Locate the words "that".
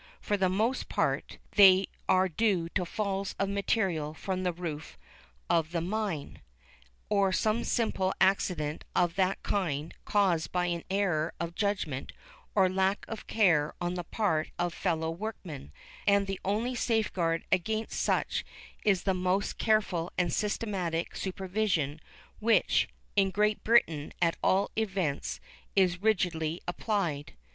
9.17-9.43